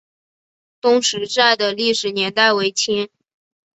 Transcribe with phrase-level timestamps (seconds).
[0.81, 3.07] 东石寨的历史年代为清。